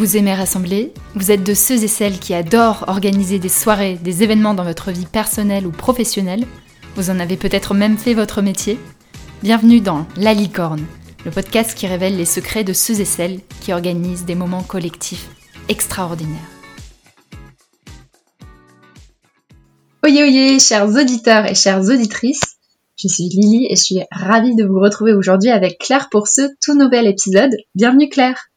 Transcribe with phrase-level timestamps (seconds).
[0.00, 4.22] Vous aimez rassembler Vous êtes de ceux et celles qui adorent organiser des soirées, des
[4.22, 6.46] événements dans votre vie personnelle ou professionnelle
[6.96, 8.78] Vous en avez peut-être même fait votre métier
[9.42, 10.86] Bienvenue dans La Licorne,
[11.26, 15.28] le podcast qui révèle les secrets de ceux et celles qui organisent des moments collectifs
[15.68, 16.48] extraordinaires.
[20.02, 22.56] Oyez oyez, chers auditeurs et chères auditrices,
[22.96, 26.48] je suis Lily et je suis ravie de vous retrouver aujourd'hui avec Claire pour ce
[26.64, 27.54] tout nouvel épisode.
[27.74, 28.49] Bienvenue Claire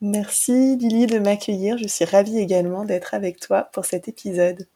[0.00, 1.78] Merci Lily de m'accueillir.
[1.78, 4.66] Je suis ravie également d'être avec toi pour cet épisode.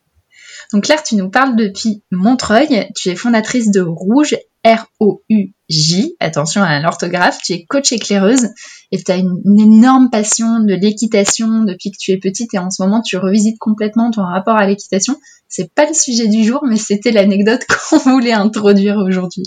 [0.73, 2.89] Donc Claire, tu nous parles depuis Montreuil.
[2.97, 6.17] Tu es fondatrice de Rouge, R-O-U-J.
[6.21, 7.39] Attention à l'orthographe.
[7.43, 8.49] Tu es coach éclaireuse
[8.93, 12.71] et tu as une, énorme passion de l'équitation depuis que tu es petite et en
[12.71, 15.17] ce moment tu revisites complètement ton rapport à l'équitation.
[15.49, 19.45] C'est pas le sujet du jour, mais c'était l'anecdote qu'on voulait introduire aujourd'hui.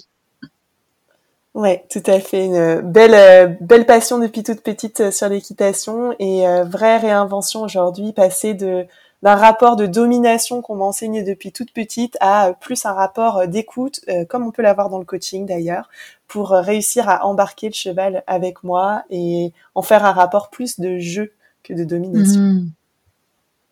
[1.53, 2.45] Ouais, tout à fait.
[2.45, 7.62] Une belle, euh, belle passion depuis toute petite euh, sur l'équitation et euh, vraie réinvention
[7.62, 8.85] aujourd'hui, passer de
[9.21, 14.01] d'un rapport de domination qu'on m'a enseigné depuis toute petite à plus un rapport d'écoute,
[14.27, 15.90] comme on peut l'avoir dans le coaching d'ailleurs,
[16.27, 20.98] pour réussir à embarquer le cheval avec moi et en faire un rapport plus de
[20.99, 21.32] jeu
[21.63, 22.41] que de domination.
[22.41, 22.71] Mmh.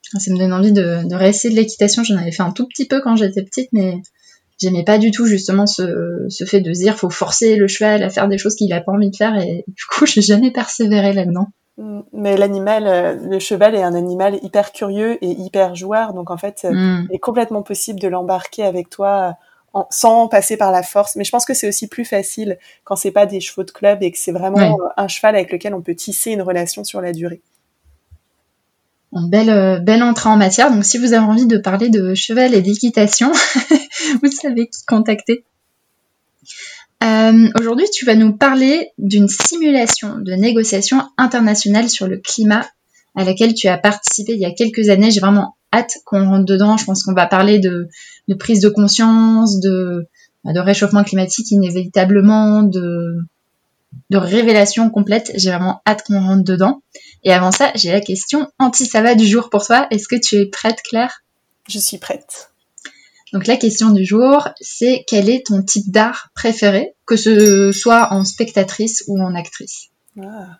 [0.03, 2.01] Ça me donne envie de, de réessayer de l'équitation.
[2.05, 4.01] J'en avais fait un tout petit peu quand j'étais petite, mais
[4.61, 8.09] j'aimais pas du tout justement ce, ce fait de dire faut forcer le cheval à
[8.09, 11.13] faire des choses qu'il a pas envie de faire et du coup j'ai jamais persévéré
[11.13, 11.47] là-dedans.
[11.77, 12.01] Mm.
[12.13, 16.37] Mais l'animal, euh, le cheval est un animal hyper curieux et hyper joueur, donc en
[16.37, 17.07] fait, mm.
[17.09, 19.35] il est complètement possible de l'embarquer avec toi
[19.73, 21.15] en, sans passer par la force.
[21.15, 24.03] Mais je pense que c'est aussi plus facile quand c'est pas des chevaux de club
[24.03, 27.13] et que c'est vraiment un cheval avec lequel on peut tisser une relation sur la
[27.13, 27.41] durée
[29.11, 30.71] belle, euh, belle entrée en matière.
[30.71, 33.31] Donc, si vous avez envie de parler de cheval et d'équitation,
[34.23, 35.43] vous savez qui contacter.
[37.03, 42.65] Euh, Aujourd'hui, tu vas nous parler d'une simulation de négociation internationale sur le climat
[43.15, 45.11] à laquelle tu as participé il y a quelques années.
[45.11, 46.77] J'ai vraiment hâte qu'on rentre dedans.
[46.77, 47.89] Je pense qu'on va parler de,
[48.39, 50.07] prise de conscience, de,
[50.45, 53.17] de réchauffement climatique inévitablement, de
[54.13, 55.31] révélation complète.
[55.35, 56.81] J'ai vraiment hâte qu'on rentre dedans.
[57.23, 59.87] Et avant ça, j'ai la question anti-sava du jour pour toi.
[59.91, 61.23] Est-ce que tu es prête, Claire?
[61.67, 62.51] Je suis prête.
[63.33, 68.11] Donc la question du jour, c'est quel est ton type d'art préféré, que ce soit
[68.11, 69.89] en spectatrice ou en actrice?
[70.21, 70.59] Ah,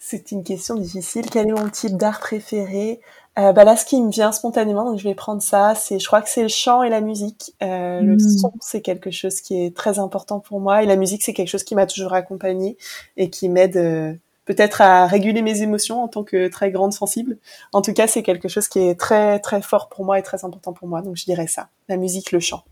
[0.00, 1.26] C'est une question difficile.
[1.30, 3.00] Quel est mon type d'art préféré?
[3.36, 6.06] Euh, bah là, ce qui me vient spontanément, donc je vais prendre ça, c'est, je
[6.06, 7.52] crois que c'est le chant et la musique.
[7.62, 8.38] Euh, Le hmm.
[8.38, 11.48] son, c'est quelque chose qui est très important pour moi, et la musique, c'est quelque
[11.48, 12.76] chose qui m'a toujours accompagnée
[13.16, 14.14] et qui m'aide euh,
[14.44, 17.38] peut-être à réguler mes émotions en tant que très grande sensible.
[17.72, 20.44] En tout cas, c'est quelque chose qui est très très fort pour moi et très
[20.44, 21.02] important pour moi.
[21.02, 22.64] Donc je dirais ça, la musique, le chant.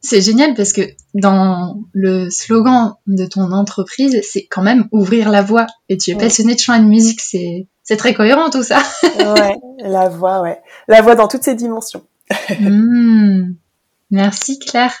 [0.00, 0.82] C'est génial parce que
[1.14, 5.66] dans le slogan de ton entreprise, c'est quand même ouvrir la voix.
[5.88, 8.82] Et tu es passionné de chant et de musique, c'est c'est très cohérent tout ça.
[9.18, 12.04] ouais, la voix, ouais, la voix dans toutes ses dimensions.
[12.60, 13.54] Hmm.
[14.10, 14.94] Merci Claire.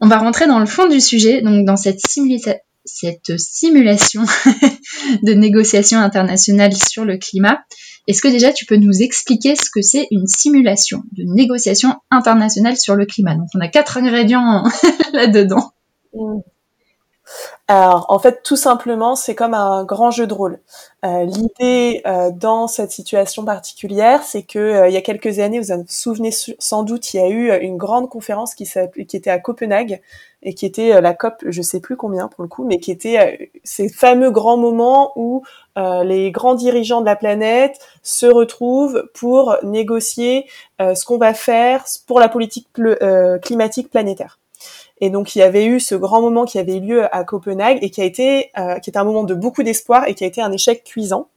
[0.00, 2.54] On va rentrer dans le fond du sujet, donc dans cette simulation
[2.84, 4.22] cette simulation
[5.22, 7.60] de négociation internationale sur le climat.
[8.08, 12.76] Est-ce que déjà tu peux nous expliquer ce que c'est une simulation de négociation internationale
[12.76, 13.36] sur le climat?
[13.36, 14.64] Donc on a quatre ingrédients
[15.12, 15.72] là-dedans.
[17.68, 20.58] Alors, en fait, tout simplement, c'est comme un grand jeu de rôle.
[21.04, 25.60] Euh, l'idée euh, dans cette situation particulière, c'est que euh, il y a quelques années,
[25.60, 28.68] vous vous souvenez sans doute, il y a eu une grande conférence qui,
[29.08, 30.02] qui était à Copenhague
[30.42, 33.52] et qui était la COP, je sais plus combien pour le coup, mais qui était
[33.62, 35.44] ces fameux grands moments où
[35.76, 40.46] les grands dirigeants de la planète se retrouvent pour négocier
[40.80, 42.68] ce qu'on va faire pour la politique
[43.40, 44.41] climatique planétaire.
[45.02, 47.78] Et donc il y avait eu ce grand moment qui avait eu lieu à Copenhague
[47.82, 50.28] et qui a été, euh, qui était un moment de beaucoup d'espoir et qui a
[50.28, 51.28] été un échec cuisant.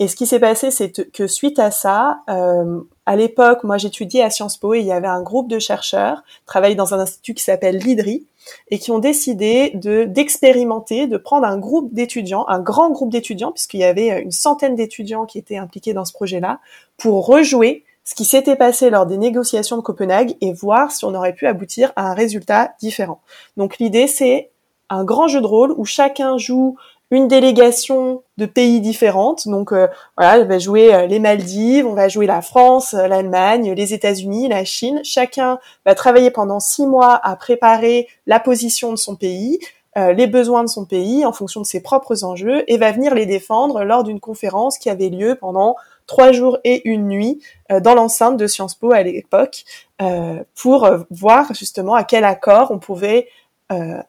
[0.00, 4.22] Et ce qui s'est passé, c'est que suite à ça, euh, à l'époque, moi j'étudiais
[4.22, 7.32] à Sciences Po et il y avait un groupe de chercheurs travaillés dans un institut
[7.34, 8.26] qui s'appelle l'IDRI
[8.72, 13.52] et qui ont décidé de d'expérimenter, de prendre un groupe d'étudiants, un grand groupe d'étudiants,
[13.52, 16.58] puisqu'il y avait une centaine d'étudiants qui étaient impliqués dans ce projet-là,
[16.96, 21.14] pour rejouer ce qui s'était passé lors des négociations de Copenhague et voir si on
[21.14, 23.20] aurait pu aboutir à un résultat différent.
[23.56, 24.50] Donc l'idée, c'est
[24.88, 26.76] un grand jeu de rôle où chacun joue
[27.10, 29.48] une délégation de pays différentes.
[29.48, 33.08] Donc euh, voilà, on va jouer euh, les Maldives, on va jouer la France, euh,
[33.08, 35.00] l'Allemagne, les États-Unis, la Chine.
[35.02, 39.58] Chacun va travailler pendant six mois à préparer la position de son pays,
[39.96, 43.24] les besoins de son pays en fonction de ses propres enjeux et va venir les
[43.24, 45.74] défendre lors d'une conférence qui avait lieu pendant
[46.06, 49.64] trois jours et une nuit euh, dans l'enceinte de Sciences Po à l'époque
[50.00, 53.28] euh, pour euh, voir justement à quel accord on pouvait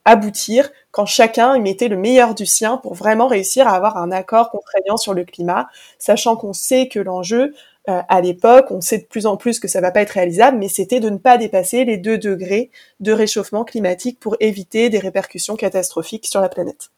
[0.06, 4.52] aboutir quand chacun mettait le meilleur du sien pour vraiment réussir à avoir un accord
[4.52, 5.68] contraignant sur le climat,
[5.98, 7.56] sachant qu'on sait que l'enjeu
[7.88, 10.70] à l'époque, on sait de plus en plus que ça va pas être réalisable, mais
[10.70, 15.56] c'était de ne pas dépasser les 2 degrés de réchauffement climatique pour éviter des répercussions
[15.56, 16.92] catastrophiques sur la planète.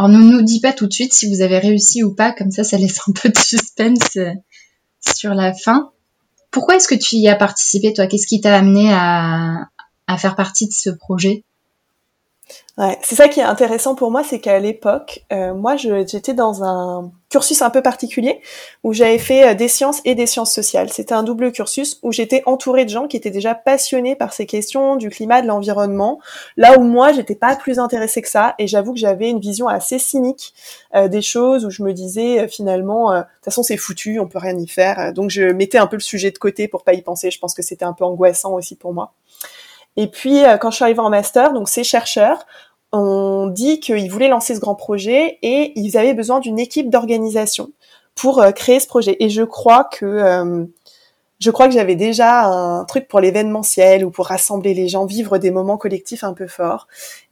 [0.00, 2.50] Alors ne nous dis pas tout de suite si vous avez réussi ou pas, comme
[2.50, 4.32] ça ça laisse un peu de suspense euh,
[4.98, 5.90] sur la fin.
[6.50, 8.06] Pourquoi est-ce que tu y as participé toi?
[8.06, 9.68] Qu'est-ce qui t'a amené à
[10.16, 11.44] faire partie de ce projet?
[12.80, 16.64] Ouais, c'est ça qui est intéressant pour moi, c'est qu'à l'époque, euh, moi, j'étais dans
[16.64, 18.40] un cursus un peu particulier
[18.84, 20.90] où j'avais fait euh, des sciences et des sciences sociales.
[20.90, 24.46] C'était un double cursus où j'étais entourée de gens qui étaient déjà passionnés par ces
[24.46, 26.20] questions du climat, de l'environnement.
[26.56, 29.68] Là où moi, j'étais pas plus intéressée que ça, et j'avoue que j'avais une vision
[29.68, 30.54] assez cynique
[30.94, 34.38] euh, des choses où je me disais finalement, de toute façon, c'est foutu, on peut
[34.38, 35.12] rien y faire.
[35.12, 37.30] Donc, je mettais un peu le sujet de côté pour pas y penser.
[37.30, 39.12] Je pense que c'était un peu angoissant aussi pour moi.
[39.96, 42.46] Et puis, quand je suis arrivée en master, donc ces chercheurs
[42.92, 47.70] on dit qu'ils voulaient lancer ce grand projet et ils avaient besoin d'une équipe d'organisation
[48.14, 49.16] pour euh, créer ce projet.
[49.20, 50.64] Et je crois que euh,
[51.40, 55.38] je crois que j'avais déjà un truc pour l'événementiel ou pour rassembler les gens, vivre
[55.38, 56.86] des moments collectifs un peu forts.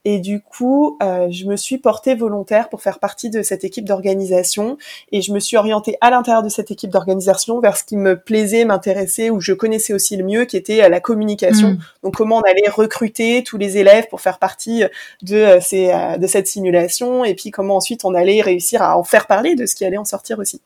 [0.07, 3.85] Et du coup, euh, je me suis portée volontaire pour faire partie de cette équipe
[3.85, 4.79] d'organisation
[5.13, 8.19] et je me suis orientée à l'intérieur de cette équipe d'organisation vers ce qui me
[8.19, 11.73] plaisait, m'intéressait ou je connaissais aussi le mieux, qui était euh, la communication.
[11.73, 11.79] Mm.
[12.05, 14.85] Donc, comment on allait recruter tous les élèves pour faire partie
[15.21, 19.05] de euh, ces de cette simulation et puis comment ensuite on allait réussir à en
[19.05, 20.63] faire parler de ce qui allait en sortir aussi.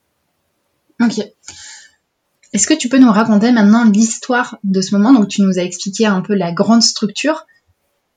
[1.01, 1.21] Ok.
[2.53, 5.13] Est-ce que tu peux nous raconter maintenant l'histoire de ce moment?
[5.13, 7.47] Donc, tu nous as expliqué un peu la grande structure.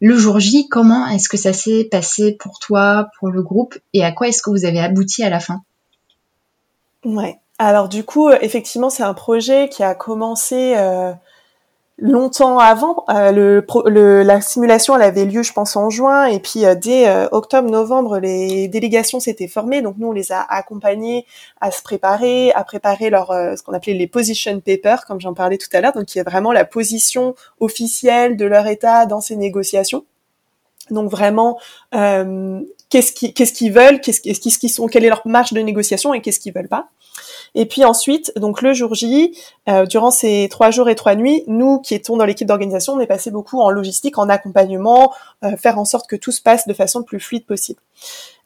[0.02, 4.04] Le jour J, comment est-ce que ça s'est passé pour toi, pour le groupe, et
[4.04, 5.62] à quoi est-ce que vous avez abouti à la fin?
[7.06, 7.40] Ouais.
[7.58, 11.14] Alors du coup, euh, effectivement, c'est un projet qui a commencé euh,
[11.97, 13.06] longtemps avant.
[13.09, 13.62] Euh,
[14.24, 18.19] la simulation, elle avait lieu, je pense, en juin, et puis euh, dès euh, octobre-novembre,
[18.19, 19.81] les délégations s'étaient formées.
[19.81, 21.25] Donc nous, on les a accompagnés
[21.62, 25.57] à se préparer, à préparer leur ce qu'on appelait les position papers, comme j'en parlais
[25.57, 29.36] tout à l'heure, donc qui est vraiment la position officielle de leur État dans ces
[29.36, 30.06] négociations.
[30.91, 31.57] Donc vraiment,
[31.91, 36.21] qu'est-ce qu'ils qu'est-ce qu'ils veulent, qu'est-ce qu'ils sont, quelle est leur marge de négociation et
[36.21, 36.89] qu'est-ce qu'ils veulent pas.
[37.56, 39.36] Et puis ensuite, donc le jour J,
[39.69, 43.00] euh, durant ces trois jours et trois nuits, nous qui étions dans l'équipe d'organisation, on
[43.00, 45.13] est passé beaucoup en logistique, en accompagnement,
[45.44, 47.80] euh, faire en sorte que tout se passe de façon le plus fluide possible.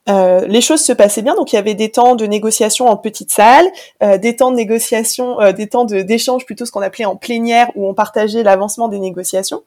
[0.07, 2.97] Euh, les choses se passaient bien, donc il y avait des temps de négociation en
[2.97, 3.67] petite salle,
[4.01, 7.93] des temps de négociation, des temps d'échange plutôt ce qu'on appelait en plénière où on
[7.93, 9.63] partageait l'avancement des négociations.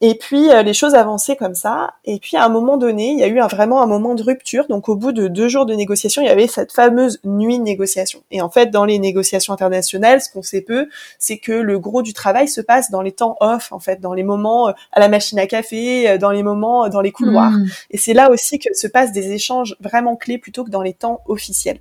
[0.00, 1.94] Et puis euh, les choses avançaient comme ça.
[2.04, 4.22] Et puis à un moment donné, il y a eu un, vraiment un moment de
[4.22, 4.66] rupture.
[4.68, 7.64] Donc au bout de deux jours de négociation, il y avait cette fameuse nuit de
[7.64, 8.22] négociation.
[8.30, 10.88] Et en fait, dans les négociations internationales, ce qu'on sait peu,
[11.18, 14.12] c'est que le gros du travail se passe dans les temps off, en fait, dans
[14.12, 17.52] les moments euh, à la machine à café, euh, dans les moments dans les couloirs.
[17.52, 17.66] Mmh.
[17.90, 20.94] Et c'est là aussi que se passent des échanges vraiment clés plutôt que dans les
[20.94, 21.78] temps officiels.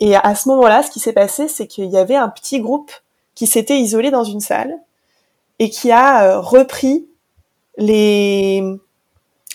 [0.00, 2.92] Et à ce moment-là, ce qui s'est passé, c'est qu'il y avait un petit groupe
[3.34, 4.74] qui s'était isolé dans une salle
[5.58, 7.06] et qui a repris
[7.76, 8.62] les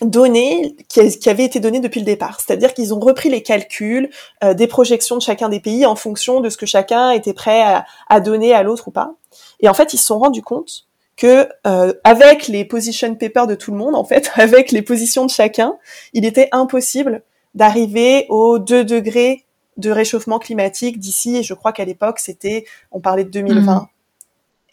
[0.02, 2.40] données qui, avaient été données depuis le départ.
[2.40, 4.10] C'est-à-dire qu'ils ont repris les calculs
[4.44, 7.64] euh, des projections de chacun des pays en fonction de ce que chacun était prêt
[8.10, 9.14] à, donner à l'autre ou pas.
[9.60, 10.88] Et en fait, ils se sont rendus compte
[11.18, 15.26] que euh, avec les position papers de tout le monde, en fait, avec les positions
[15.26, 15.78] de chacun,
[16.14, 17.24] il était impossible
[17.54, 19.46] d'arriver aux 2 degrés
[19.78, 23.76] de réchauffement climatique d'ici, et je crois qu'à l'époque, c'était, on parlait de 2020.
[23.76, 23.88] Mmh.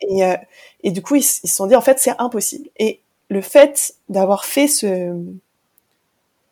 [0.01, 0.37] Et, euh,
[0.83, 2.69] et du coup, ils se sont dit, en fait, c'est impossible.
[2.79, 5.15] Et le fait d'avoir fait ce,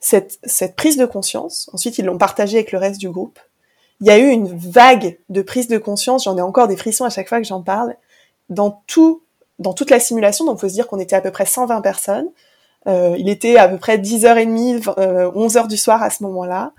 [0.00, 3.38] cette, cette prise de conscience, ensuite ils l'ont partagé avec le reste du groupe,
[4.00, 7.04] il y a eu une vague de prise de conscience, j'en ai encore des frissons
[7.04, 7.96] à chaque fois que j'en parle,
[8.50, 9.22] dans tout,
[9.58, 12.28] dans toute la simulation, donc faut se dire qu'on était à peu près 120 personnes,
[12.86, 14.82] euh, il était à peu près 10h30,
[15.34, 16.72] 11h du soir à ce moment-là,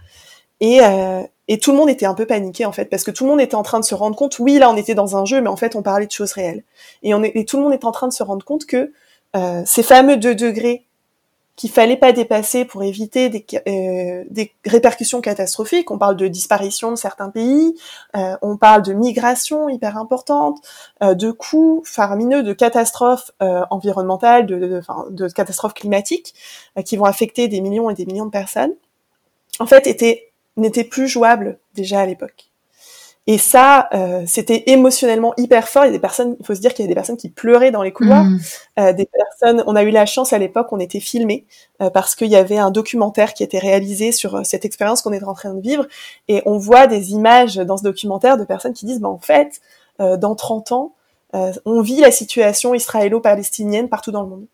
[0.59, 3.23] et, euh, et tout le monde était un peu paniqué en fait, parce que tout
[3.23, 5.25] le monde était en train de se rendre compte, oui là on était dans un
[5.25, 6.63] jeu, mais en fait on parlait de choses réelles.
[7.01, 8.93] Et, on est, et tout le monde est en train de se rendre compte que
[9.35, 10.85] euh, ces fameux deux degrés
[11.55, 14.23] qu'il fallait pas dépasser pour éviter des, euh,
[14.63, 15.89] répercussions catastrophiques.
[15.89, 17.75] On parle de disparition de certains pays,
[18.15, 20.59] euh, on parle de migration hyper importante,
[21.01, 26.35] de coûts faramineux, de catastrophes environnementales, de, de, catastrophes climatiques
[26.85, 28.73] qui vont affecter des millions et des millions de personnes.
[29.59, 32.46] En fait, était n'était plus jouable déjà à l'époque.
[33.29, 35.83] Et ça, euh, c'était émotionnellement hyper fort.
[35.83, 37.29] Il y a des personnes, il faut se dire qu'il y a des personnes qui
[37.29, 38.23] pleuraient dans les couloirs.
[38.23, 38.39] Mm.
[38.79, 41.45] Euh, des personnes, on a eu la chance à l'époque, on était filmés
[41.81, 45.21] euh, parce qu'il y avait un documentaire qui était réalisé sur cette expérience qu'on est
[45.25, 45.85] en train de vivre,
[46.29, 49.59] et on voit des images dans ce documentaire de personnes qui disent, bah en fait,
[49.99, 50.93] dans 30 ans,
[51.65, 54.45] on vit la situation israélo-palestinienne partout dans le monde.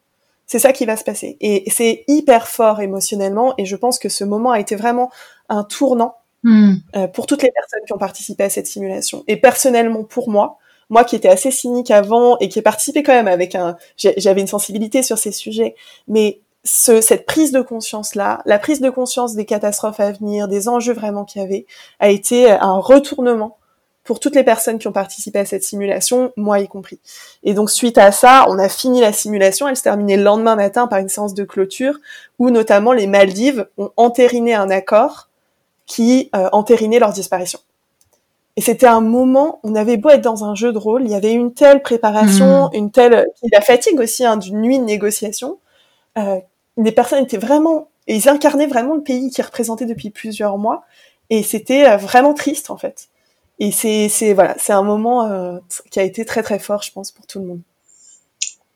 [0.47, 1.37] C'est ça qui va se passer.
[1.41, 3.53] Et c'est hyper fort émotionnellement.
[3.57, 5.09] Et je pense que ce moment a été vraiment
[5.49, 6.75] un tournant hmm.
[6.95, 9.23] euh, pour toutes les personnes qui ont participé à cette simulation.
[9.27, 10.57] Et personnellement, pour moi,
[10.89, 14.41] moi qui étais assez cynique avant et qui ai participé quand même avec un, j'avais
[14.41, 15.75] une sensibilité sur ces sujets,
[16.07, 20.47] mais ce, cette prise de conscience là, la prise de conscience des catastrophes à venir,
[20.47, 21.65] des enjeux vraiment qu'il y avait,
[21.99, 23.57] a été un retournement
[24.03, 26.99] pour toutes les personnes qui ont participé à cette simulation, moi y compris.
[27.43, 30.55] Et donc suite à ça, on a fini la simulation, elle se terminait le lendemain
[30.55, 31.99] matin par une séance de clôture
[32.37, 35.29] où notamment les Maldives ont entériné un accord
[35.85, 37.59] qui euh, entérinait leur disparition.
[38.55, 41.15] Et c'était un moment, on avait beau être dans un jeu de rôle, il y
[41.15, 42.75] avait une telle préparation, mmh.
[42.75, 45.57] une telle, la fatigue aussi hein, d'une nuit de négociation.
[46.17, 46.39] Euh,
[46.77, 50.83] les personnes étaient vraiment, ils incarnaient vraiment le pays qu'ils représentaient depuis plusieurs mois,
[51.31, 53.09] et c'était euh, vraiment triste en fait.
[53.59, 55.57] Et c'est, c'est voilà, c'est un moment euh,
[55.91, 57.61] qui a été très très fort, je pense, pour tout le monde.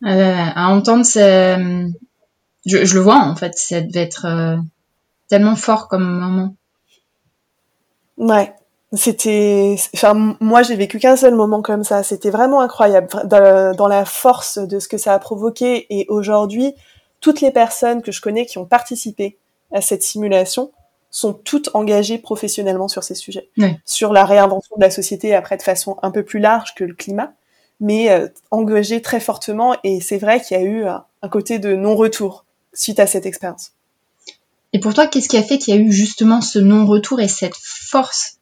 [0.06, 1.58] Euh, à entendre, c'est,
[2.66, 4.58] je, je, le vois en fait, ça devait être euh,
[5.28, 6.56] tellement fort comme moment.
[8.18, 8.54] Ouais,
[8.94, 12.04] c'était, enfin moi j'ai vécu qu'un seul moment comme ça.
[12.04, 15.86] C'était vraiment incroyable dans, dans la force de ce que ça a provoqué.
[15.90, 16.74] Et aujourd'hui,
[17.20, 19.38] toutes les personnes que je connais qui ont participé
[19.72, 20.72] à cette simulation
[21.10, 23.50] sont toutes engagées professionnellement sur ces sujets,
[23.86, 26.94] sur la réinvention de la société après de façon un peu plus large que le
[26.94, 27.34] climat,
[27.80, 29.76] mais euh, engagées très fortement.
[29.84, 33.74] Et c'est vrai qu'il y a eu un, côté de non-retour suite à cette expérience.
[34.74, 37.28] Et pour toi, qu'est-ce qui a fait qu'il y a eu justement ce non-retour et
[37.28, 38.38] cette force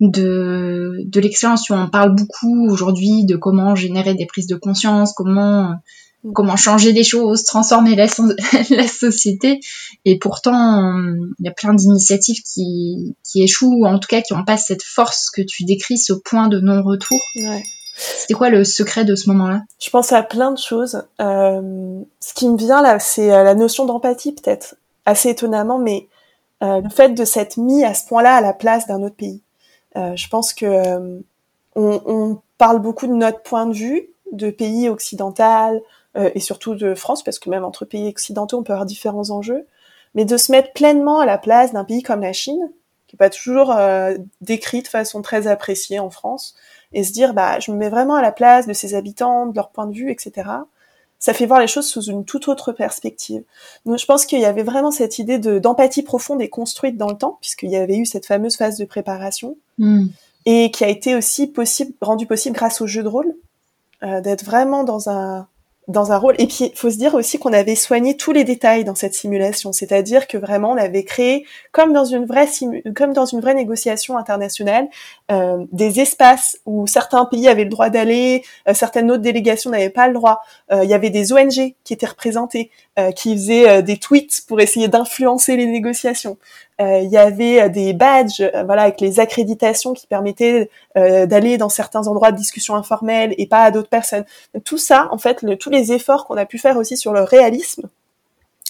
[0.00, 1.70] de, de l'expérience?
[1.70, 5.74] On parle beaucoup aujourd'hui de comment générer des prises de conscience, comment
[6.34, 8.06] comment changer des choses, transformer la,
[8.70, 9.60] la société.
[10.04, 10.92] Et pourtant,
[11.38, 14.56] il y a plein d'initiatives qui, qui échouent, ou en tout cas qui n'ont pas
[14.56, 17.20] cette force que tu décris, ce point de non-retour.
[17.36, 17.62] Ouais.
[17.96, 19.62] C'était quoi le secret de ce moment-là?
[19.78, 21.02] Je pense à plein de choses.
[21.20, 24.74] Euh, ce qui me vient là, c'est euh, la notion d'empathie peut-être,
[25.06, 26.08] assez étonnamment, mais
[26.62, 29.42] euh, le fait de s'être mis à ce point-là à la place d'un autre pays.
[29.96, 31.20] Euh, je pense que euh,
[31.74, 35.82] on, on, parle beaucoup de notre point de vue de pays occidental,
[36.16, 39.30] euh, et surtout de France, parce que même entre pays occidentaux, on peut avoir différents
[39.30, 39.66] enjeux,
[40.14, 42.70] mais de se mettre pleinement à la place d'un pays comme la Chine,
[43.06, 46.54] qui n'est pas toujours euh, décrit de façon très appréciée en France,
[46.92, 49.56] et se dire, bah, je me mets vraiment à la place de ses habitants, de
[49.56, 50.48] leur point de vue, etc.
[51.18, 53.42] Ça fait voir les choses sous une toute autre perspective.
[53.84, 57.08] Donc, je pense qu'il y avait vraiment cette idée de d'empathie profonde et construite dans
[57.08, 60.06] le temps, puisqu'il y avait eu cette fameuse phase de préparation, hmm.
[60.44, 63.34] et qui a été aussi possible, rendue possible grâce au jeu de rôle,
[64.02, 65.48] euh, d'être vraiment dans un
[65.88, 66.34] dans un rôle.
[66.38, 69.14] Et puis, il faut se dire aussi qu'on avait soigné tous les détails dans cette
[69.14, 72.48] simulation, c'est-à-dire que vraiment, on avait créé, comme dans une vraie
[72.94, 74.88] comme dans une vraie négociation internationale,
[75.30, 79.90] euh, des espaces où certains pays avaient le droit d'aller, euh, certaines autres délégations n'avaient
[79.90, 80.40] pas le droit.
[80.70, 84.60] Euh, il y avait des ONG qui étaient représentées, euh, qui faisaient des tweets pour
[84.60, 86.36] essayer d'influencer les négociations.
[86.78, 92.32] Il y avait des badges, voilà, avec les accréditations qui permettaient d'aller dans certains endroits
[92.32, 94.26] de discussion informelle et pas à d'autres personnes.
[94.62, 97.22] Tout ça, en fait, le, tous les efforts qu'on a pu faire aussi sur le
[97.22, 97.88] réalisme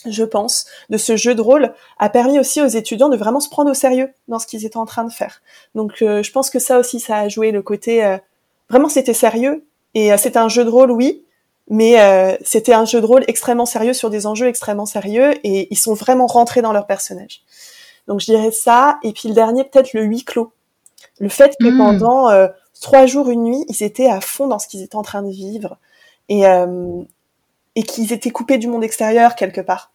[0.05, 3.49] je pense, de ce jeu de rôle a permis aussi aux étudiants de vraiment se
[3.49, 5.43] prendre au sérieux dans ce qu'ils étaient en train de faire.
[5.75, 8.05] Donc euh, je pense que ça aussi, ça a joué le côté...
[8.05, 8.19] Euh,
[8.69, 9.65] vraiment, c'était sérieux.
[9.95, 11.25] Et euh, c'était un jeu de rôle, oui,
[11.69, 15.79] mais c'était un jeu de rôle extrêmement sérieux sur des enjeux extrêmement sérieux et ils
[15.79, 17.43] sont vraiment rentrés dans leur personnage.
[18.07, 18.99] Donc je dirais ça.
[19.03, 20.53] Et puis le dernier, peut-être le huis clos.
[21.19, 21.79] Le fait que hmm.
[21.79, 22.49] pendant
[22.81, 25.31] trois jours, une nuit, ils étaient à fond dans ce qu'ils étaient en train de
[25.31, 25.79] vivre
[26.29, 26.45] et,
[27.77, 29.93] et qu'ils étaient coupés du monde extérieur quelque part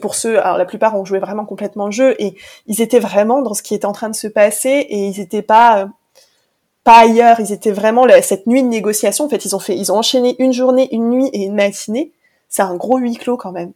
[0.00, 2.34] pour ceux, alors la plupart ont joué vraiment complètement le jeu et
[2.66, 5.42] ils étaient vraiment dans ce qui était en train de se passer et ils étaient
[5.42, 5.86] pas euh,
[6.84, 9.26] pas ailleurs, ils étaient vraiment cette nuit de négociation.
[9.26, 12.12] En fait, ils ont fait, ils ont enchaîné une journée, une nuit et une matinée.
[12.48, 13.72] C'est un gros huis clos quand même.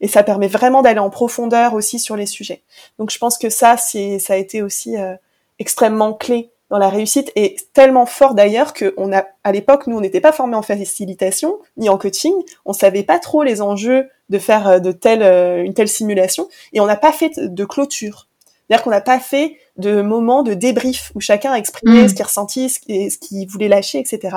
[0.00, 2.62] Et ça permet vraiment d'aller en profondeur aussi sur les sujets.
[2.98, 5.14] Donc je pense que ça, c'est, ça a été aussi euh,
[5.58, 9.96] extrêmement clé dans la réussite et tellement fort d'ailleurs que on a, à l'époque, nous,
[9.96, 12.34] on n'était pas formés en facilitation ni en coaching.
[12.64, 16.48] On savait pas trop les enjeux de faire euh, de telle euh, une telle simulation
[16.72, 18.28] et on n'a pas fait de clôture.
[18.68, 22.08] C'est-à-dire qu'on n'a pas fait de moment de débrief où chacun a exprimé mm.
[22.08, 24.36] ce qu'il ressentit, ce qu'il voulait lâcher, etc.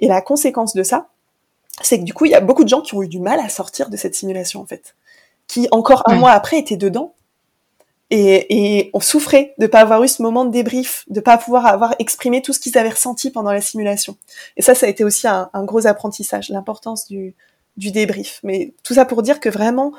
[0.00, 1.08] Et la conséquence de ça,
[1.82, 3.40] c'est que du coup, il y a beaucoup de gens qui ont eu du mal
[3.40, 4.94] à sortir de cette simulation en fait,
[5.48, 7.14] qui encore un mois après étaient dedans
[8.10, 11.66] et, et, on souffrait de pas avoir eu ce moment de débrief, de pas pouvoir
[11.66, 14.16] avoir exprimé tout ce qu'ils avaient ressenti pendant la simulation.
[14.56, 17.34] Et ça, ça a été aussi un, gros apprentissage, l'importance du,
[17.76, 18.40] du débrief.
[18.42, 19.92] Mais tout ça pour dire que vraiment,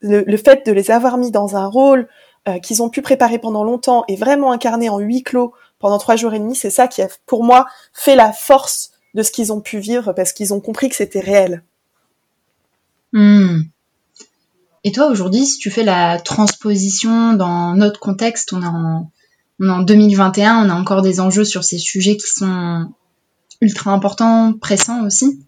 [0.00, 2.08] le, fait de les avoir mis dans un rôle
[2.48, 6.16] euh, qu'ils ont pu préparer pendant longtemps et vraiment incarner en huis clos pendant trois
[6.16, 9.52] jours et demi, c'est ça qui a, pour moi, fait la force de ce qu'ils
[9.52, 11.62] ont pu vivre parce qu'ils ont compris que c'était réel.
[13.12, 13.62] Hmm.
[14.84, 19.10] Et toi, aujourd'hui, si tu fais la transposition dans notre contexte, on est en,
[19.60, 22.92] on est en 2021, on a encore des enjeux sur ces sujets qui sont
[23.60, 25.40] ultra importants, pressants aussi.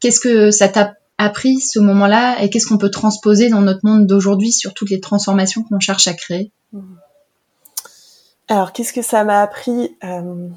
[0.00, 4.06] Qu'est-ce que ça t'a appris ce moment-là et qu'est-ce qu'on peut transposer dans notre monde
[4.06, 6.50] d'aujourd'hui sur toutes les transformations qu'on cherche à créer?
[8.48, 10.48] Alors, qu'est-ce que ça m'a appris euh...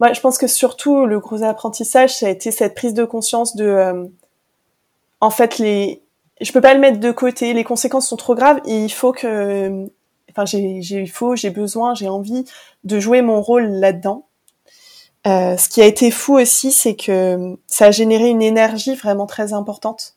[0.00, 3.64] je pense que surtout le gros apprentissage, ça a été cette prise de conscience de,
[3.64, 4.04] euh,
[5.20, 6.03] en fait, les,
[6.40, 7.52] je peux pas le mettre de côté.
[7.54, 8.60] Les conséquences sont trop graves.
[8.66, 9.86] il faut que,
[10.30, 12.44] enfin, j'ai, il faut, j'ai besoin, j'ai envie
[12.84, 14.26] de jouer mon rôle là-dedans.
[15.26, 19.26] Euh, ce qui a été fou aussi, c'est que ça a généré une énergie vraiment
[19.26, 20.16] très importante.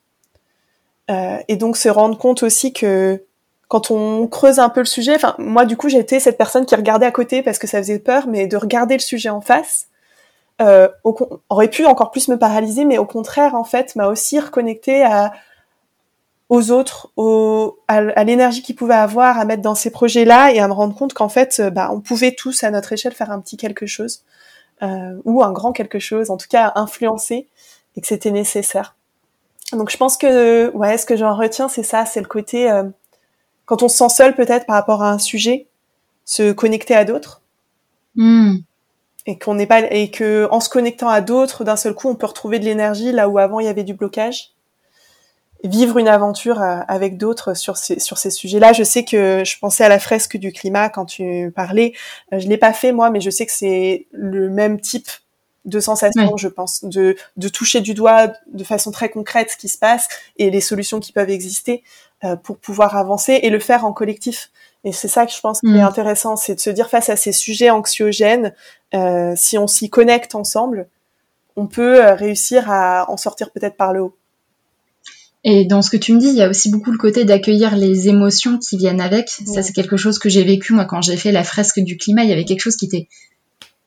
[1.10, 3.24] Euh, et donc se rendre compte aussi que
[3.70, 6.76] quand on creuse un peu le sujet, enfin moi du coup été cette personne qui
[6.76, 9.88] regardait à côté parce que ça faisait peur, mais de regarder le sujet en face
[10.62, 10.90] euh,
[11.50, 15.32] aurait pu encore plus me paralyser, mais au contraire en fait m'a aussi reconnecté à
[16.50, 20.68] aux autres, au, à, l'énergie qu'ils pouvaient avoir à mettre dans ces projets-là et à
[20.68, 23.58] me rendre compte qu'en fait, bah, on pouvait tous à notre échelle faire un petit
[23.58, 24.24] quelque chose
[24.84, 27.48] euh, ou un grand quelque chose, en tout cas influencer,
[27.96, 28.96] et que c'était nécessaire.
[29.74, 32.84] Donc je pense que ouais, ce que j'en retiens, c'est ça, c'est le côté euh,
[33.66, 35.68] quand on se sent seul peut-être par rapport à un sujet,
[36.26, 37.42] se connecter à d'autres.
[38.16, 38.58] Hmm.
[39.26, 42.16] Et qu'on n'est pas et que en se connectant à d'autres, d'un seul coup, on
[42.16, 44.54] peut retrouver de l'énergie là où avant il y avait du blocage
[45.64, 48.74] vivre une aventure euh, avec d'autres sur ces sur ces sujets-là.
[48.74, 51.94] Je sais que je pensais à la fresque du climat quand tu parlais.
[52.34, 55.10] Euh, je l'ai pas fait moi, mais je sais que c'est le même type
[55.66, 59.68] de sensation, je pense, de de toucher du doigt de façon très concrète ce qui
[59.68, 61.84] se passe et les solutions qui peuvent exister
[62.24, 64.50] euh, pour pouvoir avancer et le faire en collectif.
[64.84, 65.86] Et c'est ça que je pense qui est mm.
[65.86, 68.54] intéressant, c'est de se dire face à ces sujets anxiogènes,
[68.94, 70.88] euh, si on s'y connecte ensemble,
[71.58, 74.16] on peut réussir à en sortir peut-être par le haut.
[75.50, 77.78] Et dans ce que tu me dis, il y a aussi beaucoup le côté d'accueillir
[77.78, 79.30] les émotions qui viennent avec.
[79.30, 82.26] Ça, c'est quelque chose que j'ai vécu, moi, quand j'ai fait la fresque du climat.
[82.26, 83.08] Il y avait quelque chose qui était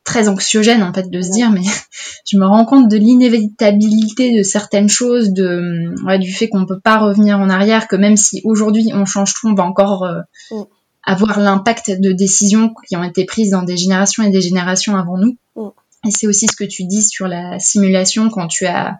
[0.03, 1.61] très anxiogène, en fait, de se dire, mais
[2.25, 6.65] je me rends compte de l'inévitabilité de certaines choses, de, ouais, du fait qu'on ne
[6.65, 10.03] peut pas revenir en arrière, que même si aujourd'hui on change tout, on va encore
[10.03, 10.63] euh,
[11.03, 15.19] avoir l'impact de décisions qui ont été prises dans des générations et des générations avant
[15.19, 15.37] nous.
[16.07, 18.97] Et c'est aussi ce que tu dis sur la simulation quand tu as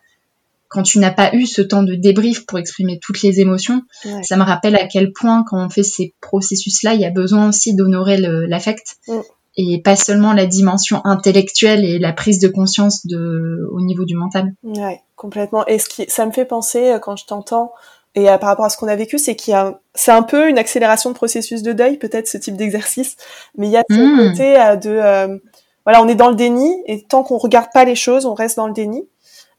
[0.71, 3.81] quand tu n'as pas eu ce temps de débrief pour exprimer toutes les émotions,
[4.23, 7.49] ça me rappelle à quel point quand on fait ces processus-là, il y a besoin
[7.49, 9.19] aussi d'honorer l'affect mm.
[9.57, 14.15] et pas seulement la dimension intellectuelle et la prise de conscience de, au niveau du
[14.15, 14.53] mental.
[14.63, 15.67] Ouais, complètement.
[15.67, 17.73] Et ce qui, ça me fait penser euh, quand je t'entends
[18.15, 20.23] et euh, par rapport à ce qu'on a vécu, c'est qu'il y a, c'est un
[20.23, 23.17] peu une accélération de processus de deuil, peut-être ce type d'exercice,
[23.57, 24.29] mais il y a ce mm.
[24.29, 25.41] côté euh, de,
[25.86, 28.55] voilà, on est dans le déni et tant qu'on regarde pas les choses, on reste
[28.55, 29.05] dans le déni.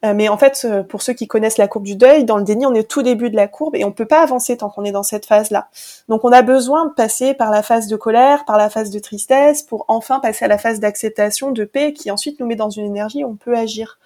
[0.05, 2.43] Euh, mais en fait, euh, pour ceux qui connaissent la courbe du deuil, dans le
[2.43, 4.69] déni, on est au tout début de la courbe et on peut pas avancer tant
[4.69, 5.69] qu'on est dans cette phase-là.
[6.09, 8.99] Donc, on a besoin de passer par la phase de colère, par la phase de
[8.99, 12.71] tristesse, pour enfin passer à la phase d'acceptation, de paix, qui ensuite nous met dans
[12.71, 13.99] une énergie où on peut agir.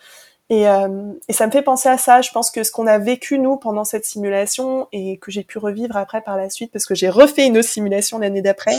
[0.49, 2.21] Et, euh, et, ça me fait penser à ça.
[2.21, 5.59] Je pense que ce qu'on a vécu nous pendant cette simulation et que j'ai pu
[5.59, 8.77] revivre après par la suite, parce que j'ai refait une autre simulation l'année d'après,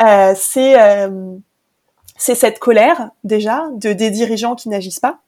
[0.00, 1.34] euh, c'est euh,
[2.16, 5.18] c'est cette colère déjà de des dirigeants qui n'agissent pas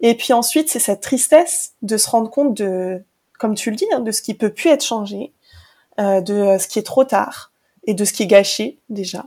[0.00, 3.02] et puis ensuite, c'est cette tristesse de se rendre compte de,
[3.38, 5.32] comme tu le dis, hein, de ce qui peut plus être changé,
[5.98, 7.52] euh, de euh, ce qui est trop tard
[7.86, 9.26] et de ce qui est gâché déjà.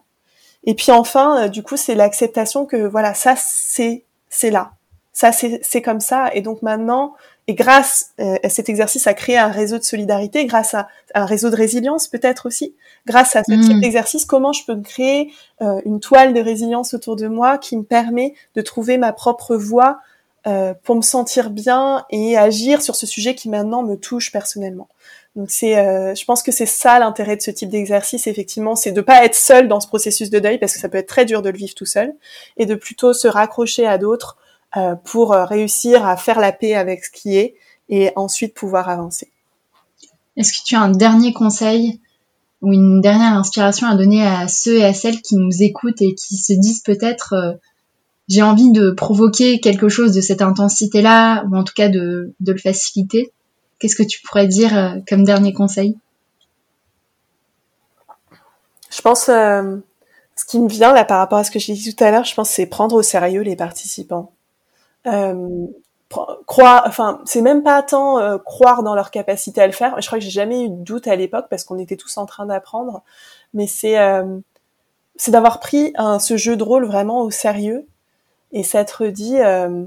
[0.66, 4.74] Et puis enfin, euh, du coup, c'est l'acceptation que voilà, ça c'est c'est là,
[5.14, 6.30] ça c'est c'est comme ça.
[6.34, 7.16] Et donc maintenant,
[7.48, 11.50] et grâce à cet exercice à créer un réseau de solidarité, grâce à, un réseau
[11.50, 12.76] de résilience peut-être aussi,
[13.08, 13.62] grâce à ce mmh.
[13.62, 15.34] type d'exercice, comment je peux créer
[15.84, 20.00] une toile de résilience autour de moi qui me permet de trouver ma propre voie
[20.50, 24.88] euh, pour me sentir bien et agir sur ce sujet qui maintenant me touche personnellement.
[25.36, 28.92] Donc c'est, euh, je pense que c'est ça l'intérêt de ce type d'exercice effectivement, c'est
[28.92, 31.26] de pas être seul dans ce processus de deuil parce que ça peut être très
[31.26, 32.16] dur de le vivre tout seul
[32.58, 34.38] et de plutôt se raccrocher à d'autres
[34.76, 37.54] euh, pour réussir à faire la paix avec ce qui est
[37.90, 39.30] et ensuite pouvoir avancer.
[40.36, 42.02] Est-ce que tu as un dernier conseil
[42.62, 46.16] ou une dernière inspiration à donner à ceux et à celles qui nous écoutent et
[46.16, 47.60] qui se disent peut-être
[48.30, 52.58] j'ai envie de provoquer quelque chose de cette intensité-là, ou en tout cas de, le
[52.58, 53.34] faciliter.
[53.80, 55.98] Qu'est-ce que tu pourrais dire euh, comme dernier conseil?
[58.92, 59.78] Je pense, euh,
[60.36, 62.24] ce qui me vient là par rapport à ce que j'ai dit tout à l'heure,
[62.24, 64.32] je pense c'est prendre au sérieux les participants.
[65.08, 65.66] Euh,
[66.46, 70.00] croire, enfin, c'est même pas tant croire dans leur capacité à le faire.
[70.02, 72.26] Je crois que j'ai jamais eu de doute à l'époque parce qu'on était tous en
[72.26, 73.04] train d'apprendre,
[73.54, 73.96] mais c'est
[75.28, 77.88] d'avoir pris ce jeu de rôle vraiment au sérieux
[78.52, 79.86] et s'être dit euh,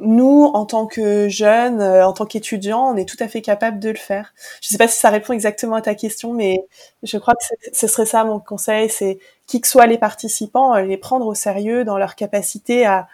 [0.00, 3.80] nous, en tant que jeunes, euh, en tant qu'étudiants, on est tout à fait capable
[3.80, 4.32] de le faire.
[4.62, 6.64] Je ne sais pas si ça répond exactement à ta question, mais
[7.02, 10.96] je crois que ce serait ça mon conseil, c'est qui que soient les participants, les
[10.96, 13.08] prendre au sérieux dans leur capacité à,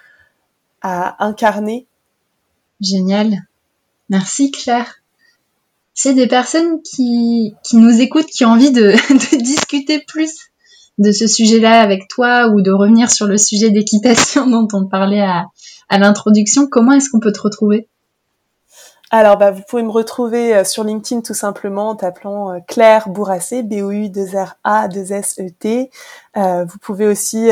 [0.82, 1.86] incarner.
[2.82, 3.38] Génial.
[4.10, 4.96] Merci Claire.
[5.94, 8.92] C'est des personnes qui, nous écoutent, qui ont envie de
[9.42, 10.50] discuter plus
[10.98, 15.22] de ce sujet-là avec toi ou de revenir sur le sujet d'équitation dont on parlait
[15.22, 15.46] à,
[15.90, 17.88] l'introduction, comment est-ce qu'on peut te retrouver?
[19.10, 23.08] Alors, bah, vous pouvez me retrouver euh, sur LinkedIn tout simplement en t'appelant euh, Claire
[23.08, 25.90] Bourrassé, B-O-U-2-R-A-2-S-E-T.
[26.36, 27.50] Euh, vous pouvez aussi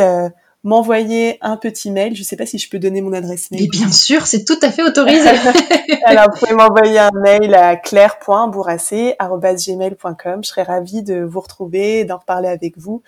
[0.65, 2.15] m'envoyer un petit mail.
[2.15, 3.65] Je ne sais pas si je peux donner mon adresse mail.
[3.65, 5.29] Et bien sûr, c'est tout à fait autorisé.
[6.07, 10.45] Alors, vous pouvez m'envoyer un mail à claire.bourrassé.gmail.com.
[10.45, 13.03] Je serais ravie de vous retrouver, d'en reparler avec vous.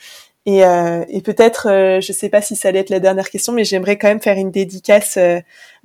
[0.46, 3.54] Et, euh, et peut-être, euh, je sais pas si ça allait être la dernière question,
[3.54, 5.38] mais j'aimerais quand même faire une dédicace euh,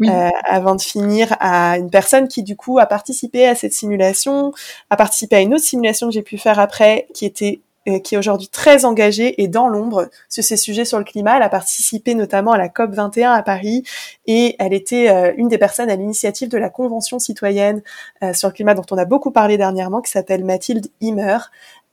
[0.06, 4.52] euh, avant de finir à une personne qui du coup a participé à cette simulation,
[4.90, 7.62] a participé à une autre simulation que j'ai pu faire après, qui était
[7.98, 11.38] qui est aujourd'hui très engagée et dans l'ombre sur ces sujets sur le climat.
[11.38, 13.84] Elle a participé notamment à la COP 21 à Paris
[14.28, 17.82] et elle était une des personnes à l'initiative de la Convention citoyenne
[18.34, 21.38] sur le climat dont on a beaucoup parlé dernièrement, qui s'appelle Mathilde Himmer.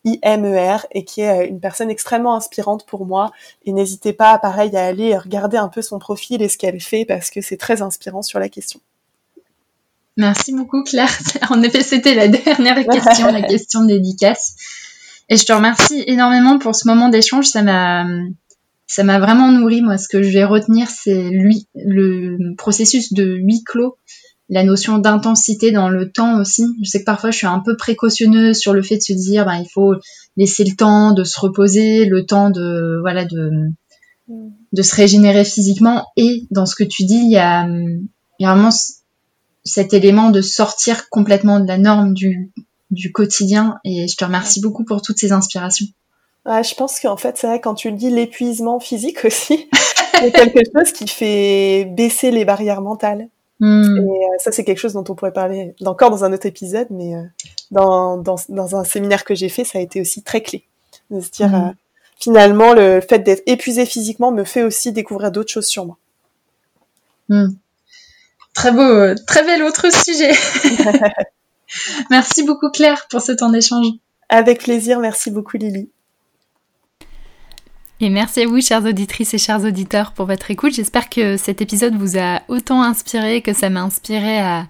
[0.06, 3.32] IMER et qui est euh, une personne extrêmement inspirante pour moi.
[3.64, 7.04] Et n'hésitez pas, pareil, à aller regarder un peu son profil et ce qu'elle fait
[7.04, 8.80] parce que c'est très inspirant sur la question.
[10.16, 11.10] Merci beaucoup Claire.
[11.50, 14.54] En effet, c'était la dernière question, la question de dédicace.
[15.28, 17.46] Et je te remercie énormément pour ce moment d'échange.
[17.46, 18.06] Ça m'a,
[18.86, 19.82] ça m'a vraiment nourri.
[19.82, 23.96] Moi, ce que je vais retenir, c'est lui, le processus de huis clos
[24.48, 26.64] la notion d'intensité dans le temps aussi.
[26.82, 29.44] Je sais que parfois je suis un peu précautionneuse sur le fait de se dire
[29.44, 29.94] ben, il faut
[30.36, 33.50] laisser le temps de se reposer, le temps de voilà de
[34.28, 38.06] de se régénérer physiquement et dans ce que tu dis il y a, il
[38.40, 38.70] y a vraiment
[39.64, 42.50] cet élément de sortir complètement de la norme du
[42.90, 45.86] du quotidien et je te remercie beaucoup pour toutes ces inspirations.
[46.44, 49.68] Ouais, je pense qu'en fait, c'est vrai, quand tu le dis, l'épuisement physique aussi,
[50.14, 53.28] c'est quelque chose qui fait baisser les barrières mentales.
[53.58, 53.96] Hmm.
[53.96, 56.86] Et euh, ça, c'est quelque chose dont on pourrait parler encore dans un autre épisode,
[56.90, 57.22] mais euh,
[57.70, 60.64] dans, dans, dans, un séminaire que j'ai fait, ça a été aussi très clé.
[61.10, 61.54] De se dire, hmm.
[61.54, 61.72] euh,
[62.20, 65.96] finalement, le fait d'être épuisé physiquement me fait aussi découvrir d'autres choses sur moi.
[67.28, 67.48] Hmm.
[68.54, 70.32] Très beau, très bel autre sujet.
[72.10, 73.86] merci beaucoup Claire pour ce temps d'échange.
[74.28, 75.90] Avec plaisir, merci beaucoup Lily.
[77.98, 80.74] Et merci à vous, chères auditrices et chers auditeurs, pour votre écoute.
[80.74, 84.66] J'espère que cet épisode vous a autant inspiré que ça m'a inspiré à,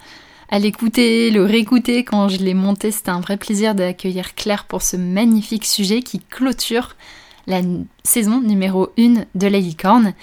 [0.48, 2.92] à l'écouter, le réécouter quand je l'ai monté.
[2.92, 6.94] C'était un vrai plaisir d'accueillir Claire pour ce magnifique sujet qui clôture
[7.48, 7.62] la
[8.04, 10.14] saison numéro 1 de la licorne.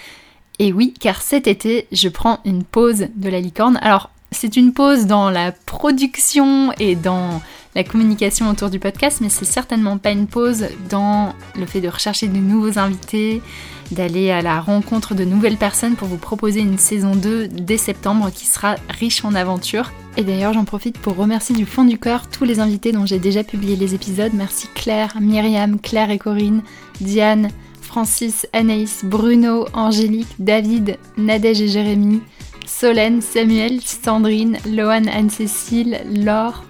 [0.58, 3.78] Et oui, car cet été, je prends une pause de la licorne.
[3.82, 7.40] Alors, c'est une pause dans la production et dans
[7.74, 11.88] la communication autour du podcast, mais c'est certainement pas une pause dans le fait de
[11.88, 13.42] rechercher de nouveaux invités,
[13.90, 18.30] d'aller à la rencontre de nouvelles personnes pour vous proposer une saison 2 dès septembre
[18.32, 19.92] qui sera riche en aventures.
[20.16, 23.18] Et d'ailleurs, j'en profite pour remercier du fond du cœur tous les invités dont j'ai
[23.18, 24.32] déjà publié les épisodes.
[24.34, 26.62] Merci Claire, Myriam, Claire et Corinne,
[27.00, 27.48] Diane,
[27.80, 32.20] Francis, Anaïs, Bruno, Angélique, David, Nadège et Jérémy,
[32.66, 36.64] Solène, Samuel, Sandrine, Loane, Anne-Cécile, Laure,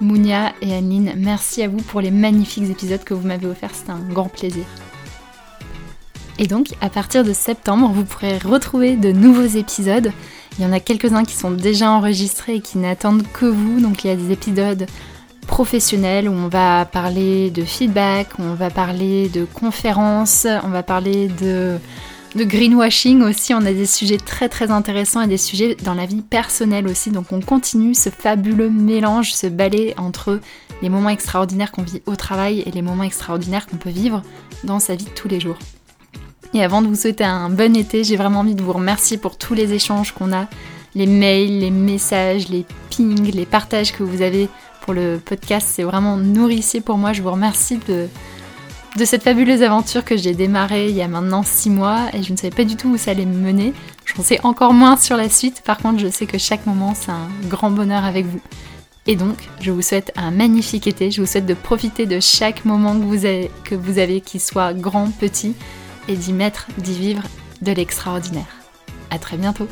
[0.00, 3.90] Mounia et Anne, merci à vous pour les magnifiques épisodes que vous m'avez offerts, c'était
[3.90, 4.64] un grand plaisir.
[6.38, 10.12] Et donc, à partir de septembre, vous pourrez retrouver de nouveaux épisodes.
[10.58, 13.80] Il y en a quelques-uns qui sont déjà enregistrés et qui n'attendent que vous.
[13.80, 14.86] Donc, il y a des épisodes
[15.48, 21.26] professionnels où on va parler de feedback, on va parler de conférences, on va parler
[21.26, 21.78] de
[22.34, 23.54] de greenwashing aussi.
[23.54, 27.10] On a des sujets très très intéressants et des sujets dans la vie personnelle aussi.
[27.10, 30.40] Donc on continue ce fabuleux mélange, ce balai entre
[30.82, 34.22] les moments extraordinaires qu'on vit au travail et les moments extraordinaires qu'on peut vivre
[34.64, 35.58] dans sa vie de tous les jours.
[36.54, 39.36] Et avant de vous souhaiter un bon été, j'ai vraiment envie de vous remercier pour
[39.36, 40.46] tous les échanges qu'on a,
[40.94, 44.48] les mails, les messages, les pings, les partages que vous avez
[44.82, 45.68] pour le podcast.
[45.70, 47.12] C'est vraiment nourricier pour moi.
[47.12, 48.08] Je vous remercie de
[48.96, 52.32] de cette fabuleuse aventure que j'ai démarrée il y a maintenant 6 mois et je
[52.32, 53.72] ne savais pas du tout où ça allait me mener.
[54.04, 57.10] J'en sais encore moins sur la suite, par contre je sais que chaque moment c'est
[57.10, 58.40] un grand bonheur avec vous.
[59.06, 62.64] Et donc je vous souhaite un magnifique été, je vous souhaite de profiter de chaque
[62.64, 65.54] moment que vous avez, que vous avez qu'il soit grand, petit,
[66.08, 67.22] et d'y mettre, d'y vivre
[67.62, 68.56] de l'extraordinaire.
[69.10, 69.68] A très bientôt